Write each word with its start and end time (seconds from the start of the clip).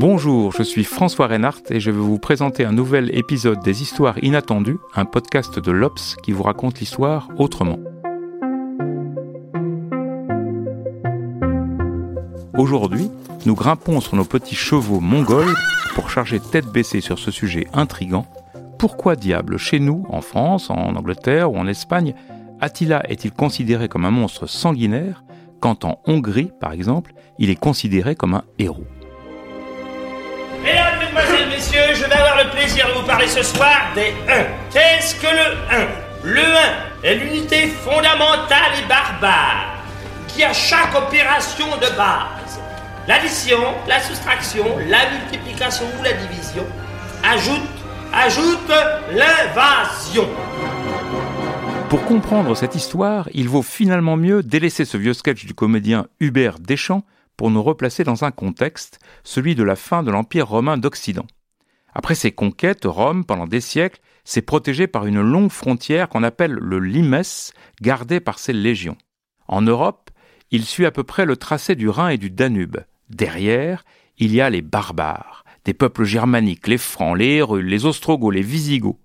Bonjour, 0.00 0.52
je 0.52 0.62
suis 0.62 0.84
François 0.84 1.26
Reinhardt 1.26 1.62
et 1.70 1.80
je 1.80 1.90
vais 1.90 1.98
vous 1.98 2.20
présenter 2.20 2.64
un 2.64 2.70
nouvel 2.70 3.10
épisode 3.18 3.58
des 3.64 3.82
Histoires 3.82 4.22
inattendues, 4.22 4.78
un 4.94 5.04
podcast 5.04 5.58
de 5.58 5.72
l'Obs 5.72 6.14
qui 6.22 6.30
vous 6.30 6.44
raconte 6.44 6.78
l'histoire 6.78 7.28
autrement. 7.36 7.80
Aujourd'hui, 12.56 13.10
nous 13.44 13.56
grimpons 13.56 14.00
sur 14.00 14.14
nos 14.14 14.24
petits 14.24 14.54
chevaux 14.54 15.00
mongols 15.00 15.56
pour 15.96 16.10
charger 16.10 16.38
tête 16.38 16.66
baissée 16.66 17.00
sur 17.00 17.18
ce 17.18 17.32
sujet 17.32 17.66
intrigant. 17.72 18.24
Pourquoi 18.78 19.16
diable, 19.16 19.56
chez 19.56 19.80
nous, 19.80 20.06
en 20.10 20.20
France, 20.20 20.70
en 20.70 20.94
Angleterre 20.94 21.50
ou 21.50 21.56
en 21.56 21.66
Espagne, 21.66 22.14
Attila 22.60 23.02
est-il 23.10 23.32
considéré 23.32 23.88
comme 23.88 24.04
un 24.04 24.12
monstre 24.12 24.46
sanguinaire 24.46 25.24
quand 25.58 25.84
en 25.84 25.98
Hongrie, 26.06 26.52
par 26.60 26.70
exemple, 26.70 27.14
il 27.40 27.50
est 27.50 27.56
considéré 27.56 28.14
comme 28.14 28.34
un 28.34 28.44
héros? 28.60 28.84
Messieurs, 31.58 31.92
je 31.92 32.04
vais 32.04 32.12
avoir 32.12 32.44
le 32.44 32.50
plaisir 32.50 32.86
de 32.86 32.92
vous 32.92 33.04
parler 33.04 33.26
ce 33.26 33.42
soir 33.42 33.90
des 33.96 34.14
1. 34.28 34.44
Qu'est-ce 34.70 35.16
que 35.16 35.26
le 35.26 35.56
1 35.76 35.86
Le 36.22 36.40
1 36.40 36.44
est 37.02 37.16
l'unité 37.16 37.66
fondamentale 37.66 38.78
et 38.80 38.86
barbare 38.86 39.74
qui 40.28 40.44
a 40.44 40.52
chaque 40.52 40.94
opération 40.94 41.66
de 41.78 41.96
base. 41.96 42.60
L'addition, 43.08 43.58
la 43.88 44.00
soustraction, 44.00 44.66
la 44.88 45.10
multiplication 45.10 45.86
ou 45.98 46.04
la 46.04 46.12
division 46.12 46.64
ajoute, 47.24 47.58
ajoute 48.12 48.72
l'invasion. 49.10 50.28
Pour 51.88 52.04
comprendre 52.04 52.54
cette 52.54 52.76
histoire, 52.76 53.28
il 53.34 53.48
vaut 53.48 53.62
finalement 53.62 54.16
mieux 54.16 54.44
délaisser 54.44 54.84
ce 54.84 54.96
vieux 54.96 55.12
sketch 55.12 55.44
du 55.44 55.54
comédien 55.54 56.06
Hubert 56.20 56.60
Deschamps 56.60 57.02
pour 57.36 57.50
nous 57.50 57.64
replacer 57.64 58.04
dans 58.04 58.24
un 58.24 58.30
contexte, 58.30 59.00
celui 59.24 59.56
de 59.56 59.64
la 59.64 59.74
fin 59.74 60.04
de 60.04 60.12
l'Empire 60.12 60.46
romain 60.46 60.76
d'Occident. 60.76 61.26
Après 61.98 62.14
ses 62.14 62.30
conquêtes, 62.30 62.84
Rome, 62.84 63.24
pendant 63.24 63.48
des 63.48 63.60
siècles, 63.60 63.98
s'est 64.22 64.40
protégée 64.40 64.86
par 64.86 65.06
une 65.06 65.20
longue 65.20 65.50
frontière 65.50 66.08
qu'on 66.08 66.22
appelle 66.22 66.52
le 66.52 66.78
limes, 66.78 67.22
gardée 67.82 68.20
par 68.20 68.38
ses 68.38 68.52
légions. 68.52 68.96
En 69.48 69.62
Europe, 69.62 70.10
il 70.52 70.64
suit 70.64 70.86
à 70.86 70.92
peu 70.92 71.02
près 71.02 71.26
le 71.26 71.36
tracé 71.36 71.74
du 71.74 71.88
Rhin 71.88 72.10
et 72.10 72.16
du 72.16 72.30
Danube. 72.30 72.76
Derrière, 73.10 73.84
il 74.16 74.32
y 74.32 74.40
a 74.40 74.48
les 74.48 74.62
barbares, 74.62 75.44
des 75.64 75.74
peuples 75.74 76.04
germaniques, 76.04 76.68
les 76.68 76.78
Francs, 76.78 77.18
les 77.18 77.34
Hérules, 77.34 77.66
les 77.66 77.84
Ostrogoths, 77.84 78.32
les 78.32 78.42
Visigoths. 78.42 79.00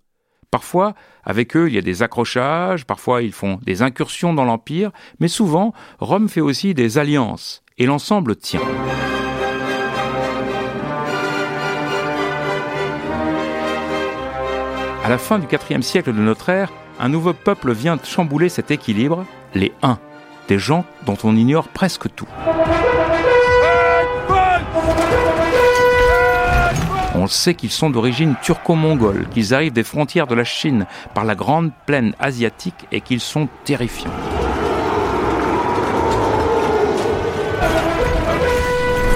Parfois, 0.51 0.93
avec 1.23 1.57
eux, 1.57 1.67
il 1.69 1.73
y 1.73 1.79
a 1.79 1.81
des 1.81 2.03
accrochages, 2.03 2.85
parfois 2.85 3.23
ils 3.23 3.33
font 3.33 3.57
des 3.63 3.81
incursions 3.81 4.35
dans 4.35 4.45
l'Empire, 4.45 4.91
mais 5.19 5.29
souvent, 5.29 5.73
Rome 5.97 6.29
fait 6.29 6.41
aussi 6.41 6.75
des 6.75 6.99
alliances, 6.99 7.63
et 7.79 7.87
l'ensemble 7.87 8.35
tient. 8.35 8.61
À 15.03 15.09
la 15.09 15.17
fin 15.17 15.37
du 15.37 15.47
IVe 15.47 15.81
siècle 15.81 16.13
de 16.13 16.21
notre 16.21 16.47
ère, 16.47 16.71
un 16.97 17.09
nouveau 17.09 17.33
peuple 17.33 17.73
vient 17.73 17.99
chambouler 18.01 18.47
cet 18.47 18.71
équilibre, 18.71 19.25
les 19.53 19.73
Huns, 19.81 19.99
des 20.47 20.57
gens 20.57 20.85
dont 21.05 21.17
on 21.25 21.35
ignore 21.35 21.67
presque 21.67 22.07
tout. 22.15 22.27
On 27.15 27.27
sait 27.27 27.53
qu'ils 27.53 27.69
sont 27.69 27.89
d'origine 27.89 28.35
turco-mongole, 28.41 29.27
qu'ils 29.27 29.53
arrivent 29.53 29.73
des 29.73 29.83
frontières 29.83 30.25
de 30.27 30.35
la 30.35 30.45
Chine 30.45 30.85
par 31.13 31.25
la 31.25 31.35
grande 31.35 31.71
plaine 31.85 32.15
asiatique 32.19 32.87
et 32.93 33.01
qu'ils 33.01 33.19
sont 33.19 33.49
terrifiants. 33.65 34.09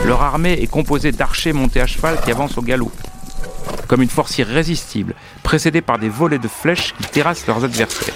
Leur 0.06 0.22
armée 0.22 0.54
est 0.54 0.68
composée 0.68 1.14
d'archers 1.14 1.54
montés 1.54 1.80
à 1.80 1.88
cheval 1.88 2.20
qui 2.22 2.32
avancent 2.32 2.58
au 2.58 2.62
galop, 2.62 2.92
comme 3.88 4.02
une 4.02 4.10
force 4.10 4.38
irrésistible, 4.38 5.16
précédée 5.44 5.82
par 5.82 6.00
des 6.00 6.10
volets 6.10 6.40
de 6.40 6.48
flèches 6.48 6.94
qui 6.94 7.06
terrassent 7.06 7.48
leurs 7.48 7.64
adversaires. 7.64 8.14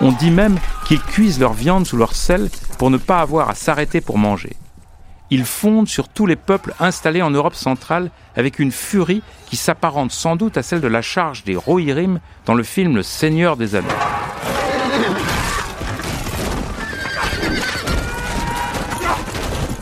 On 0.00 0.12
dit 0.12 0.30
même 0.30 0.58
qu'ils 0.86 1.02
cuisent 1.02 1.38
leur 1.38 1.52
viande 1.52 1.86
sous 1.86 1.96
leur 1.96 2.14
sel 2.14 2.48
pour 2.78 2.90
ne 2.90 2.96
pas 2.96 3.20
avoir 3.20 3.50
à 3.50 3.54
s'arrêter 3.54 4.00
pour 4.00 4.16
manger. 4.16 4.56
Ils 5.30 5.44
fondent 5.44 5.88
sur 5.88 6.08
tous 6.08 6.26
les 6.26 6.36
peuples 6.36 6.74
installés 6.80 7.22
en 7.22 7.30
Europe 7.30 7.54
centrale 7.54 8.10
avec 8.34 8.58
une 8.58 8.72
furie 8.72 9.22
qui 9.46 9.56
s'apparente 9.56 10.10
sans 10.10 10.34
doute 10.34 10.56
à 10.56 10.62
celle 10.62 10.80
de 10.80 10.88
la 10.88 11.02
charge 11.02 11.44
des 11.44 11.54
Rohirrim 11.54 12.18
dans 12.46 12.54
le 12.54 12.64
film 12.64 12.96
Le 12.96 13.02
Seigneur 13.02 13.56
des 13.56 13.76
Anneaux. 13.76 13.88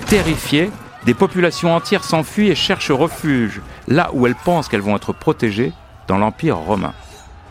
Terrifiées, 0.07 0.71
des 1.09 1.15
populations 1.15 1.75
entières 1.75 2.05
s'enfuient 2.05 2.51
et 2.51 2.55
cherchent 2.55 2.91
refuge 2.91 3.63
là 3.87 4.11
où 4.13 4.27
elles 4.27 4.35
pensent 4.35 4.69
qu'elles 4.69 4.83
vont 4.83 4.95
être 4.95 5.15
protégées, 5.15 5.73
dans 6.07 6.19
l'Empire 6.19 6.59
romain. 6.59 6.93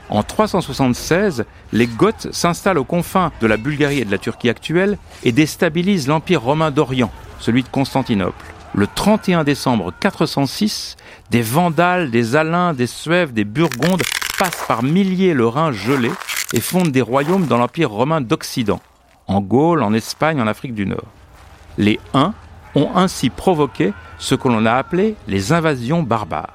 En 0.10 0.22
376, 0.22 1.44
les 1.74 1.88
Goths 1.88 2.32
s'installent 2.32 2.78
aux 2.78 2.84
confins 2.84 3.32
de 3.42 3.48
la 3.48 3.58
Bulgarie 3.58 4.02
et 4.02 4.06
de 4.06 4.12
la 4.12 4.20
Turquie 4.20 4.50
actuelle 4.50 5.00
et 5.24 5.32
déstabilisent 5.32 6.08
l'Empire 6.08 6.44
romain 6.44 6.70
d'Orient, 6.70 7.10
celui 7.40 7.64
de 7.64 7.68
Constantinople. 7.68 8.46
Le 8.76 8.86
31 8.86 9.44
décembre 9.44 9.92
406, 10.02 10.96
des 11.32 11.42
Vandales, 11.42 12.12
des 12.12 12.36
Alains, 12.36 12.76
des 12.76 12.86
Suèves, 12.86 13.34
des 13.34 13.44
Burgondes 13.44 14.04
passent 14.38 14.66
par 14.68 14.84
milliers 14.84 15.34
le 15.34 15.48
Rhin 15.48 15.72
gelé 15.72 16.12
et 16.54 16.62
fondent 16.62 16.92
des 16.92 17.02
royaumes 17.02 17.48
dans 17.48 17.58
l'Empire 17.58 17.90
romain 17.90 18.22
d'Occident, 18.22 18.82
en 19.26 19.42
Gaule, 19.42 19.82
en 19.82 19.96
Espagne, 19.96 20.40
en 20.40 20.46
Afrique 20.46 20.76
du 20.76 20.86
Nord. 20.86 21.08
Les 21.80 22.00
Huns 22.14 22.36
ont 22.78 22.96
ainsi 22.96 23.32
provoqué 23.32 23.92
ce 24.20 24.36
que 24.36 24.48
l'on 24.48 24.66
a 24.66 24.74
appelé 24.74 25.16
les 25.28 25.52
invasions 25.52 26.04
barbares. 26.04 26.54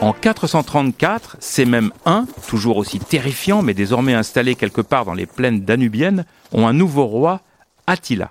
En 0.00 0.12
434, 0.12 1.36
ces 1.40 1.64
mêmes 1.64 1.90
Huns, 2.04 2.26
toujours 2.46 2.76
aussi 2.76 3.00
terrifiants 3.00 3.62
mais 3.62 3.74
désormais 3.74 4.14
installés 4.14 4.54
quelque 4.54 4.80
part 4.80 5.04
dans 5.04 5.14
les 5.14 5.26
plaines 5.26 5.64
danubiennes, 5.64 6.26
ont 6.52 6.68
un 6.68 6.72
nouveau 6.72 7.06
roi, 7.06 7.40
Attila. 7.88 8.30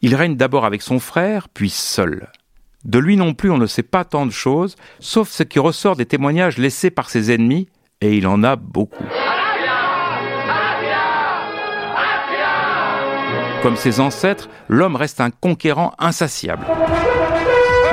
Il 0.00 0.16
règne 0.16 0.36
d'abord 0.36 0.64
avec 0.64 0.82
son 0.82 0.98
frère, 0.98 1.48
puis 1.48 1.70
seul. 1.70 2.26
De 2.84 2.98
lui 2.98 3.16
non 3.16 3.34
plus 3.34 3.52
on 3.52 3.58
ne 3.58 3.66
sait 3.66 3.84
pas 3.84 4.04
tant 4.04 4.26
de 4.26 4.32
choses, 4.32 4.74
sauf 4.98 5.28
ce 5.28 5.44
qui 5.44 5.60
ressort 5.60 5.94
des 5.94 6.06
témoignages 6.06 6.58
laissés 6.58 6.90
par 6.90 7.08
ses 7.08 7.30
ennemis, 7.30 7.68
et 8.00 8.16
il 8.16 8.26
en 8.26 8.42
a 8.42 8.56
beaucoup. 8.56 9.04
Comme 13.62 13.76
ses 13.76 14.00
ancêtres, 14.00 14.48
l'homme 14.68 14.96
reste 14.96 15.20
un 15.20 15.30
conquérant 15.30 15.94
insatiable. 16.00 16.66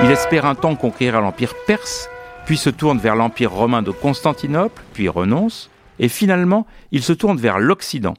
Il 0.03 0.09
espère 0.09 0.47
un 0.47 0.55
temps 0.55 0.75
conquérir 0.75 1.21
l'Empire 1.21 1.53
perse, 1.67 2.09
puis 2.45 2.57
se 2.57 2.71
tourne 2.71 2.97
vers 2.97 3.15
l'Empire 3.15 3.51
romain 3.51 3.83
de 3.83 3.91
Constantinople, 3.91 4.81
puis 4.93 5.09
renonce, 5.09 5.69
et 5.99 6.09
finalement 6.09 6.65
il 6.91 7.03
se 7.03 7.13
tourne 7.13 7.37
vers 7.37 7.59
l'Occident. 7.59 8.15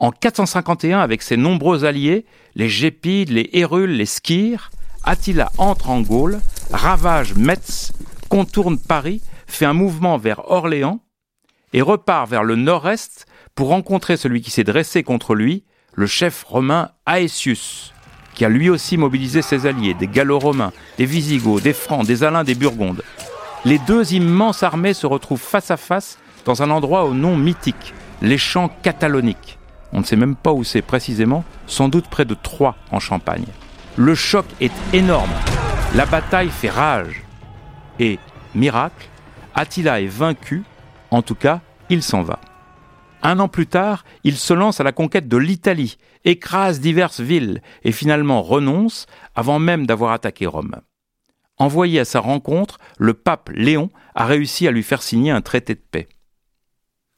En 0.00 0.10
451, 0.10 0.98
avec 0.98 1.22
ses 1.22 1.36
nombreux 1.36 1.84
alliés, 1.84 2.26
les 2.56 2.68
Gépides, 2.68 3.30
les 3.30 3.48
Hérules, 3.52 3.96
les 3.96 4.06
Skyres, 4.06 4.70
Attila 5.04 5.52
entre 5.58 5.90
en 5.90 6.00
Gaule, 6.00 6.40
ravage 6.72 7.36
Metz, 7.36 7.92
contourne 8.28 8.78
Paris, 8.78 9.22
fait 9.46 9.66
un 9.66 9.74
mouvement 9.74 10.18
vers 10.18 10.50
Orléans, 10.50 10.98
et 11.72 11.82
repart 11.82 12.28
vers 12.28 12.42
le 12.42 12.56
nord-est 12.56 13.26
pour 13.54 13.68
rencontrer 13.68 14.16
celui 14.16 14.40
qui 14.40 14.50
s'est 14.50 14.64
dressé 14.64 15.04
contre 15.04 15.36
lui, 15.36 15.62
le 15.94 16.06
chef 16.06 16.44
romain 16.44 16.90
Aetius, 17.06 17.92
qui 18.34 18.44
a 18.44 18.48
lui 18.48 18.70
aussi 18.70 18.96
mobilisé 18.96 19.42
ses 19.42 19.66
alliés, 19.66 19.94
des 19.94 20.06
Gallo-Romains, 20.06 20.72
des 20.96 21.04
Visigoths, 21.04 21.62
des 21.62 21.72
Francs, 21.72 22.06
des 22.06 22.24
Alains, 22.24 22.44
des 22.44 22.54
Burgondes. 22.54 23.02
Les 23.64 23.78
deux 23.78 24.14
immenses 24.14 24.62
armées 24.62 24.94
se 24.94 25.06
retrouvent 25.06 25.40
face 25.40 25.70
à 25.70 25.76
face 25.76 26.18
dans 26.44 26.62
un 26.62 26.70
endroit 26.70 27.04
au 27.04 27.14
nom 27.14 27.36
mythique, 27.36 27.94
les 28.20 28.38
champs 28.38 28.70
cataloniques. 28.82 29.58
On 29.92 30.00
ne 30.00 30.04
sait 30.04 30.16
même 30.16 30.36
pas 30.36 30.52
où 30.52 30.64
c'est 30.64 30.82
précisément, 30.82 31.44
sans 31.66 31.88
doute 31.88 32.08
près 32.08 32.24
de 32.24 32.34
Troyes 32.34 32.76
en 32.90 32.98
Champagne. 32.98 33.44
Le 33.96 34.14
choc 34.14 34.46
est 34.60 34.72
énorme, 34.94 35.30
la 35.94 36.06
bataille 36.06 36.48
fait 36.48 36.70
rage. 36.70 37.22
Et 38.00 38.18
miracle, 38.54 39.08
Attila 39.54 40.00
est 40.00 40.06
vaincu, 40.06 40.62
en 41.10 41.20
tout 41.20 41.34
cas, 41.34 41.60
il 41.90 42.02
s'en 42.02 42.22
va. 42.22 42.40
Un 43.22 43.38
an 43.38 43.48
plus 43.48 43.68
tard, 43.68 44.04
il 44.24 44.36
se 44.36 44.52
lance 44.52 44.80
à 44.80 44.84
la 44.84 44.92
conquête 44.92 45.28
de 45.28 45.36
l'Italie, 45.36 45.96
écrase 46.24 46.80
diverses 46.80 47.20
villes 47.20 47.62
et 47.84 47.92
finalement 47.92 48.42
renonce 48.42 49.06
avant 49.36 49.60
même 49.60 49.86
d'avoir 49.86 50.12
attaqué 50.12 50.46
Rome. 50.46 50.80
Envoyé 51.58 52.00
à 52.00 52.04
sa 52.04 52.18
rencontre, 52.18 52.78
le 52.98 53.14
pape 53.14 53.50
Léon 53.54 53.90
a 54.16 54.26
réussi 54.26 54.66
à 54.66 54.72
lui 54.72 54.82
faire 54.82 55.02
signer 55.02 55.30
un 55.30 55.40
traité 55.40 55.74
de 55.74 55.82
paix. 55.88 56.08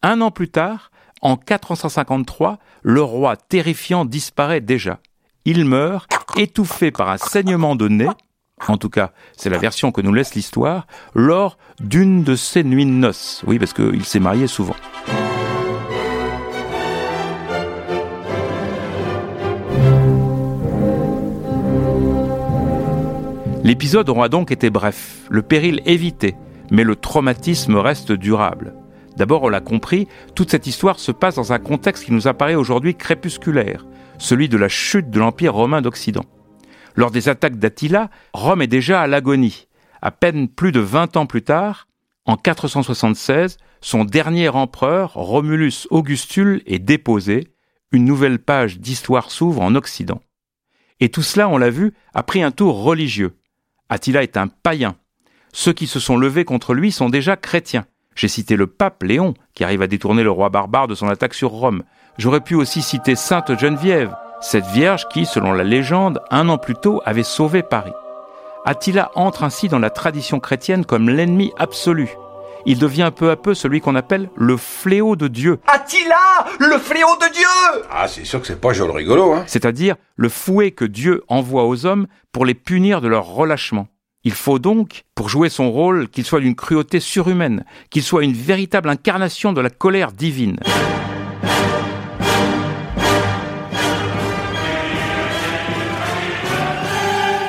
Un 0.02 0.20
an 0.20 0.30
plus 0.30 0.50
tard, 0.50 0.90
en 1.22 1.38
453, 1.38 2.58
le 2.82 3.02
roi 3.02 3.36
terrifiant 3.38 4.04
disparaît 4.04 4.60
déjà. 4.60 5.00
Il 5.46 5.64
meurt, 5.64 6.10
étouffé 6.36 6.90
par 6.90 7.08
un 7.08 7.16
saignement 7.16 7.76
de 7.76 7.88
nez, 7.88 8.10
en 8.68 8.76
tout 8.76 8.90
cas 8.90 9.12
c'est 9.36 9.50
la 9.50 9.58
version 9.58 9.92
que 9.92 10.02
nous 10.02 10.12
laisse 10.12 10.34
l'histoire, 10.34 10.86
lors 11.14 11.56
d'une 11.80 12.24
de 12.24 12.36
ses 12.36 12.64
nuits 12.64 12.84
de 12.84 12.90
noces. 12.90 13.42
Oui, 13.46 13.58
parce 13.58 13.72
qu'il 13.72 14.04
s'est 14.04 14.20
marié 14.20 14.46
souvent. 14.46 14.76
L'épisode 23.64 24.10
aura 24.10 24.28
donc 24.28 24.52
été 24.52 24.68
bref, 24.68 25.22
le 25.30 25.40
péril 25.40 25.80
évité, 25.86 26.36
mais 26.70 26.84
le 26.84 26.96
traumatisme 26.96 27.76
reste 27.76 28.12
durable. 28.12 28.74
D'abord, 29.16 29.44
on 29.44 29.48
l'a 29.48 29.62
compris, 29.62 30.06
toute 30.34 30.50
cette 30.50 30.66
histoire 30.66 30.98
se 30.98 31.12
passe 31.12 31.36
dans 31.36 31.54
un 31.54 31.58
contexte 31.58 32.04
qui 32.04 32.12
nous 32.12 32.28
apparaît 32.28 32.56
aujourd'hui 32.56 32.94
crépusculaire, 32.94 33.86
celui 34.18 34.50
de 34.50 34.58
la 34.58 34.68
chute 34.68 35.08
de 35.08 35.18
l'Empire 35.18 35.54
romain 35.54 35.80
d'Occident. 35.80 36.26
Lors 36.94 37.10
des 37.10 37.30
attaques 37.30 37.58
d'Attila, 37.58 38.10
Rome 38.34 38.60
est 38.60 38.66
déjà 38.66 39.00
à 39.00 39.06
l'agonie. 39.06 39.66
À 40.02 40.10
peine 40.10 40.46
plus 40.48 40.70
de 40.70 40.80
20 40.80 41.16
ans 41.16 41.26
plus 41.26 41.42
tard, 41.42 41.88
en 42.26 42.36
476, 42.36 43.56
son 43.80 44.04
dernier 44.04 44.50
empereur, 44.50 45.14
Romulus 45.14 45.86
Augustule, 45.88 46.62
est 46.66 46.80
déposé. 46.80 47.48
Une 47.92 48.04
nouvelle 48.04 48.40
page 48.40 48.78
d'histoire 48.78 49.30
s'ouvre 49.30 49.62
en 49.62 49.74
Occident. 49.74 50.20
Et 51.00 51.08
tout 51.08 51.22
cela, 51.22 51.48
on 51.48 51.56
l'a 51.56 51.70
vu, 51.70 51.94
a 52.12 52.22
pris 52.22 52.42
un 52.42 52.50
tour 52.50 52.82
religieux. 52.82 53.38
Attila 53.88 54.22
est 54.22 54.36
un 54.36 54.48
païen. 54.48 54.96
Ceux 55.52 55.72
qui 55.72 55.86
se 55.86 56.00
sont 56.00 56.16
levés 56.16 56.44
contre 56.44 56.74
lui 56.74 56.90
sont 56.90 57.08
déjà 57.08 57.36
chrétiens. 57.36 57.86
J'ai 58.14 58.28
cité 58.28 58.56
le 58.56 58.66
pape 58.66 59.02
Léon, 59.02 59.34
qui 59.54 59.64
arrive 59.64 59.82
à 59.82 59.86
détourner 59.86 60.22
le 60.22 60.30
roi 60.30 60.48
barbare 60.48 60.88
de 60.88 60.94
son 60.94 61.08
attaque 61.08 61.34
sur 61.34 61.50
Rome. 61.50 61.82
J'aurais 62.18 62.40
pu 62.40 62.54
aussi 62.54 62.80
citer 62.80 63.16
Sainte 63.16 63.58
Geneviève, 63.58 64.14
cette 64.40 64.66
vierge 64.66 65.08
qui, 65.08 65.26
selon 65.26 65.52
la 65.52 65.64
légende, 65.64 66.20
un 66.30 66.48
an 66.48 66.58
plus 66.58 66.74
tôt 66.74 67.02
avait 67.04 67.22
sauvé 67.22 67.62
Paris. 67.62 67.92
Attila 68.64 69.10
entre 69.14 69.42
ainsi 69.42 69.68
dans 69.68 69.78
la 69.78 69.90
tradition 69.90 70.40
chrétienne 70.40 70.84
comme 70.84 71.10
l'ennemi 71.10 71.52
absolu. 71.58 72.16
Il 72.66 72.78
devient 72.78 73.12
peu 73.14 73.30
à 73.30 73.36
peu 73.36 73.52
celui 73.54 73.80
qu'on 73.80 73.94
appelle 73.94 74.30
le 74.36 74.56
fléau 74.56 75.16
de 75.16 75.28
Dieu. 75.28 75.58
Attila, 75.66 76.46
le 76.58 76.78
fléau 76.78 77.14
de 77.20 77.32
Dieu 77.32 77.82
Ah, 77.90 78.08
c'est 78.08 78.24
sûr 78.24 78.40
que 78.40 78.46
c'est 78.46 78.60
pas 78.60 78.72
joli 78.72 78.92
rigolo, 78.92 79.34
hein 79.34 79.44
C'est-à-dire 79.46 79.96
le 80.16 80.30
fouet 80.30 80.70
que 80.70 80.86
Dieu 80.86 81.22
envoie 81.28 81.66
aux 81.66 81.84
hommes 81.84 82.06
pour 82.32 82.46
les 82.46 82.54
punir 82.54 83.02
de 83.02 83.08
leur 83.08 83.26
relâchement. 83.26 83.88
Il 84.26 84.32
faut 84.32 84.58
donc, 84.58 85.02
pour 85.14 85.28
jouer 85.28 85.50
son 85.50 85.70
rôle, 85.70 86.08
qu'il 86.08 86.24
soit 86.24 86.40
d'une 86.40 86.54
cruauté 86.54 87.00
surhumaine, 87.00 87.66
qu'il 87.90 88.02
soit 88.02 88.24
une 88.24 88.32
véritable 88.32 88.88
incarnation 88.88 89.52
de 89.52 89.60
la 89.60 89.68
colère 89.68 90.12
divine. 90.12 90.58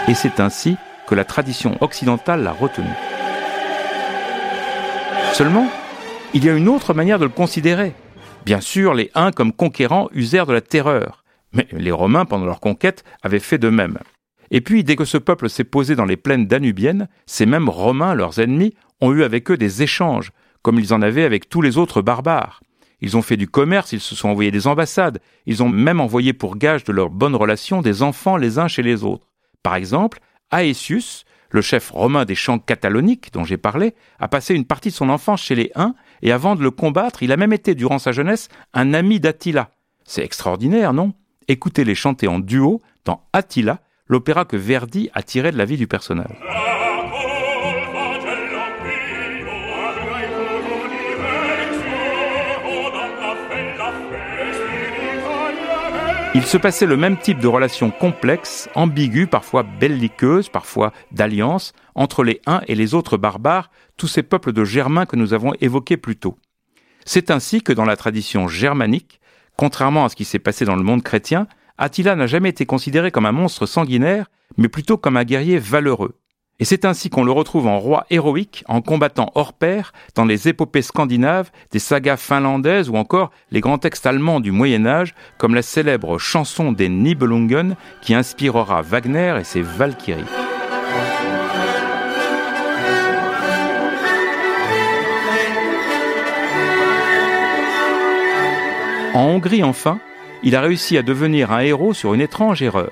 Et 0.10 0.14
c'est 0.14 0.42
ainsi 0.42 0.76
que 1.08 1.16
la 1.16 1.24
tradition 1.24 1.78
occidentale 1.80 2.44
l'a 2.44 2.52
retenu. 2.52 2.90
Seulement, 5.36 5.70
il 6.34 6.46
y 6.46 6.50
a 6.50 6.56
une 6.56 6.70
autre 6.70 6.94
manière 6.94 7.20
de 7.20 7.26
le 7.26 7.30
considérer. 7.30 7.92
Bien 8.46 8.62
sûr, 8.62 8.94
les 8.94 9.12
Huns 9.16 9.34
comme 9.34 9.52
conquérants 9.52 10.08
usèrent 10.14 10.46
de 10.46 10.54
la 10.54 10.62
terreur, 10.62 11.26
mais 11.52 11.68
les 11.74 11.92
Romains, 11.92 12.24
pendant 12.24 12.46
leur 12.46 12.62
conquête, 12.62 13.04
avaient 13.22 13.40
fait 13.40 13.58
de 13.58 13.68
même. 13.68 13.98
Et 14.50 14.62
puis, 14.62 14.86
dès 14.86 14.96
que 14.96 15.04
ce 15.04 15.18
peuple 15.18 15.50
s'est 15.50 15.66
posé 15.66 15.98
dans 15.98 16.06
les 16.06 16.16
plaines 16.16 16.48
danubiennes, 16.48 17.10
ces 17.26 17.46
mêmes 17.46 17.68
Romains, 17.68 18.16
leurs 18.16 18.40
ennemis, 18.40 18.76
ont 19.02 19.12
eu 19.12 19.24
avec 19.24 19.52
eux 19.52 19.58
des 19.58 19.84
échanges, 19.84 20.32
comme 20.62 20.80
ils 20.80 20.94
en 20.94 21.02
avaient 21.02 21.26
avec 21.26 21.50
tous 21.50 21.62
les 21.62 21.78
autres 21.78 22.02
barbares. 22.02 22.62
Ils 23.02 23.18
ont 23.18 23.22
fait 23.22 23.36
du 23.36 23.50
commerce, 23.50 23.92
ils 23.92 24.00
se 24.00 24.16
sont 24.16 24.30
envoyés 24.30 24.52
des 24.52 24.68
ambassades, 24.68 25.20
ils 25.46 25.62
ont 25.62 25.68
même 25.68 26.00
envoyé 26.00 26.32
pour 26.32 26.56
gage 26.56 26.86
de 26.86 26.94
leurs 26.94 27.10
bonnes 27.10 27.36
relations 27.36 27.82
des 27.82 28.04
enfants 28.04 28.38
les 28.38 28.58
uns 28.58 28.70
chez 28.70 28.84
les 28.84 29.04
autres. 29.04 29.28
Par 29.64 29.76
exemple, 29.76 30.20
Aetius, 30.54 31.26
le 31.50 31.62
chef 31.62 31.92
romain 31.92 32.26
des 32.26 32.36
champs 32.36 32.60
cataloniques 32.60 33.32
dont 33.34 33.44
j'ai 33.44 33.58
parlé, 33.58 33.94
a 34.20 34.28
passé 34.28 34.54
une 34.54 34.66
partie 34.66 34.90
de 34.90 34.94
son 34.94 35.10
enfance 35.10 35.42
chez 35.42 35.56
les 35.56 35.72
Huns, 35.76 35.96
et 36.22 36.32
avant 36.32 36.56
de 36.56 36.64
le 36.64 36.72
combattre, 36.72 37.24
il 37.24 37.32
a 37.32 37.38
même 37.38 37.54
été, 37.54 37.76
durant 37.76 38.00
sa 38.00 38.12
jeunesse, 38.12 38.50
un 38.74 38.94
ami 38.94 39.20
d'Attila. 39.20 39.70
C'est 40.04 40.24
extraordinaire, 40.24 40.94
non? 40.94 41.14
Écoutez-les 41.48 41.96
chanter 41.96 42.28
en 42.28 42.40
duo 42.40 42.82
dans 43.06 43.22
Attila, 43.34 43.80
l'opéra 44.08 44.46
que 44.46 44.58
Verdi 44.58 45.10
a 45.14 45.24
tiré 45.24 45.52
de 45.52 45.58
la 45.58 45.66
vie 45.66 45.78
du 45.78 45.88
personnage. 45.88 46.36
Il 56.36 56.44
se 56.44 56.58
passait 56.58 56.86
le 56.86 56.98
même 56.98 57.18
type 57.18 57.40
de 57.40 57.48
relation 57.48 57.92
complexe, 57.92 58.68
ambiguë, 58.76 59.26
parfois 59.26 59.64
belliqueuse, 59.64 60.50
parfois 60.50 60.92
d'alliance, 61.14 61.72
entre 61.96 62.26
les 62.26 62.42
uns 62.46 62.60
et 62.68 62.76
les 62.76 62.94
autres 62.94 63.16
barbares, 63.16 63.72
tous 63.96 64.10
ces 64.10 64.22
peuples 64.22 64.52
de 64.52 64.66
Germains 64.66 65.06
que 65.06 65.16
nous 65.16 65.34
avons 65.34 65.54
évoqués 65.62 65.96
plus 65.96 66.18
tôt. 66.18 66.38
C'est 67.06 67.32
ainsi 67.32 67.62
que 67.62 67.72
dans 67.72 67.86
la 67.86 67.96
tradition 67.96 68.50
germanique, 68.50 69.22
contrairement 69.56 70.04
à 70.04 70.10
ce 70.10 70.18
qui 70.18 70.26
s'est 70.26 70.38
passé 70.38 70.66
dans 70.66 70.76
le 70.76 70.84
monde 70.84 71.04
chrétien, 71.04 71.48
Attila 71.78 72.18
n'a 72.18 72.28
jamais 72.28 72.50
été 72.50 72.66
considéré 72.66 73.12
comme 73.12 73.26
un 73.26 73.32
monstre 73.32 73.66
sanguinaire, 73.66 74.26
mais 74.58 74.68
plutôt 74.68 74.98
comme 74.98 75.16
un 75.16 75.24
guerrier 75.24 75.58
valeureux. 75.58 76.20
Et 76.58 76.64
c'est 76.64 76.86
ainsi 76.86 77.10
qu'on 77.10 77.26
le 77.26 77.34
retrouve 77.34 77.68
en 77.68 77.80
roi 77.80 78.06
héroïque, 78.10 78.64
en 78.70 78.82
combattant 78.82 79.30
hors 79.36 79.52
pair, 79.52 79.92
dans 80.16 80.24
les 80.24 80.48
épopées 80.48 80.82
scandinaves, 80.82 81.52
des 81.72 81.80
sagas 81.80 82.16
finlandaises 82.16 82.90
ou 82.90 82.96
encore 82.96 83.32
les 83.52 83.60
grands 83.60 83.78
textes 83.78 84.06
allemands 84.06 84.40
du 84.40 84.52
Moyen 84.52 84.86
Âge, 84.86 85.16
comme 85.38 85.54
la 85.54 85.62
célèbre 85.62 86.18
chanson 86.18 86.72
des 86.72 86.88
Nibelungen 86.88 87.76
qui 88.02 88.14
inspirera 88.14 88.82
Wagner 88.82 89.36
et 89.38 89.44
ses 89.44 89.62
Valkyries. 89.62 90.24
En 99.14 99.24
Hongrie 99.24 99.64
enfin, 99.64 100.00
il 100.42 100.56
a 100.56 100.62
réussi 100.62 100.98
à 100.98 101.02
devenir 101.02 101.52
un 101.52 101.60
héros 101.60 101.94
sur 101.94 102.14
une 102.14 102.22
étrange 102.22 102.62
erreur. 102.62 102.92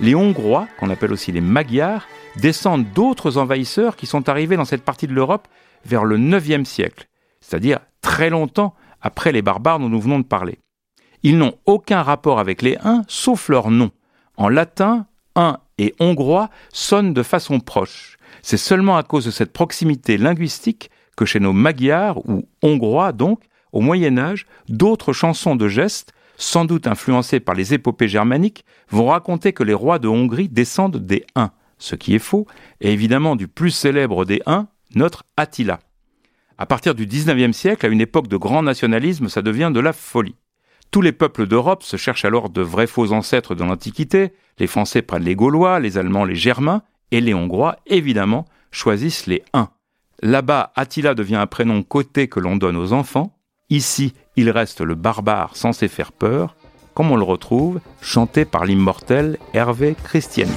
Les 0.00 0.14
Hongrois, 0.14 0.66
qu'on 0.78 0.90
appelle 0.90 1.12
aussi 1.12 1.30
les 1.30 1.40
Magyars, 1.40 2.06
descendent 2.36 2.86
d'autres 2.94 3.38
envahisseurs 3.38 3.96
qui 3.96 4.06
sont 4.06 4.28
arrivés 4.28 4.56
dans 4.56 4.64
cette 4.64 4.82
partie 4.82 5.06
de 5.06 5.14
l'Europe 5.14 5.46
vers 5.84 6.04
le 6.04 6.18
IXe 6.18 6.68
siècle, 6.68 7.08
c'est-à-dire 7.40 7.78
très 8.00 8.30
longtemps 8.30 8.74
après 9.00 9.32
les 9.32 9.42
barbares 9.42 9.78
dont 9.78 9.88
nous 9.88 10.00
venons 10.00 10.18
de 10.18 10.24
parler. 10.24 10.58
Ils 11.22 11.38
n'ont 11.38 11.54
aucun 11.64 12.02
rapport 12.02 12.38
avec 12.38 12.60
les 12.60 12.76
Huns, 12.82 13.02
sauf 13.06 13.48
leur 13.48 13.70
nom. 13.70 13.90
En 14.36 14.48
latin, 14.48 15.06
Huns 15.36 15.58
et 15.78 15.94
Hongrois 16.00 16.50
sonnent 16.72 17.14
de 17.14 17.22
façon 17.22 17.60
proche. 17.60 18.16
C'est 18.42 18.56
seulement 18.56 18.96
à 18.96 19.02
cause 19.02 19.24
de 19.24 19.30
cette 19.30 19.52
proximité 19.52 20.18
linguistique 20.18 20.90
que 21.16 21.24
chez 21.24 21.40
nos 21.40 21.52
Magyars, 21.52 22.18
ou 22.28 22.46
Hongrois 22.62 23.12
donc, 23.12 23.40
au 23.72 23.80
Moyen 23.80 24.18
Âge, 24.18 24.46
d'autres 24.68 25.12
chansons 25.12 25.56
de 25.56 25.68
gestes 25.68 26.12
sans 26.36 26.64
doute 26.64 26.86
influencés 26.86 27.40
par 27.40 27.54
les 27.54 27.74
épopées 27.74 28.08
germaniques, 28.08 28.64
vont 28.90 29.06
raconter 29.06 29.52
que 29.52 29.62
les 29.62 29.74
rois 29.74 29.98
de 29.98 30.08
Hongrie 30.08 30.48
descendent 30.48 31.04
des 31.04 31.24
Huns, 31.36 31.52
ce 31.78 31.94
qui 31.94 32.14
est 32.14 32.20
faux, 32.20 32.46
et 32.80 32.92
évidemment 32.92 33.36
du 33.36 33.48
plus 33.48 33.70
célèbre 33.70 34.24
des 34.24 34.42
Huns, 34.46 34.68
notre 34.94 35.24
Attila. 35.36 35.80
À 36.58 36.66
partir 36.66 36.94
du 36.94 37.06
XIXe 37.06 37.56
siècle, 37.56 37.86
à 37.86 37.88
une 37.88 38.00
époque 38.00 38.28
de 38.28 38.36
grand 38.36 38.62
nationalisme, 38.62 39.28
ça 39.28 39.42
devient 39.42 39.70
de 39.74 39.80
la 39.80 39.92
folie. 39.92 40.36
Tous 40.90 41.00
les 41.00 41.12
peuples 41.12 41.46
d'Europe 41.46 41.82
se 41.82 41.96
cherchent 41.96 42.24
alors 42.24 42.50
de 42.50 42.62
vrais 42.62 42.86
faux 42.86 43.12
ancêtres 43.12 43.54
de 43.54 43.64
l'Antiquité, 43.64 44.32
les 44.58 44.68
Français 44.68 45.02
prennent 45.02 45.24
les 45.24 45.34
Gaulois, 45.34 45.80
les 45.80 45.98
Allemands 45.98 46.24
les 46.24 46.36
Germains, 46.36 46.82
et 47.10 47.20
les 47.20 47.34
Hongrois, 47.34 47.76
évidemment, 47.86 48.44
choisissent 48.70 49.26
les 49.26 49.42
Huns. 49.52 49.70
Là-bas, 50.22 50.72
Attila 50.76 51.14
devient 51.14 51.36
un 51.36 51.46
prénom 51.46 51.82
coté 51.82 52.28
que 52.28 52.38
l'on 52.38 52.56
donne 52.56 52.76
aux 52.76 52.92
enfants, 52.92 53.36
Ici, 53.70 54.14
il 54.36 54.50
reste 54.50 54.80
le 54.80 54.94
barbare 54.94 55.56
censé 55.56 55.88
faire 55.88 56.12
peur, 56.12 56.56
comme 56.94 57.10
on 57.10 57.16
le 57.16 57.24
retrouve, 57.24 57.80
chanté 58.00 58.44
par 58.44 58.64
l'immortel 58.64 59.38
Hervé 59.52 59.96
Christiani. 60.04 60.52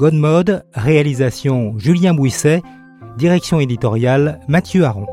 Godmode, 0.00 0.64
réalisation 0.72 1.74
Julien 1.76 2.14
Bouisset, 2.14 2.62
direction 3.18 3.60
éditoriale 3.60 4.40
Mathieu 4.48 4.84
Aron. 4.86 5.04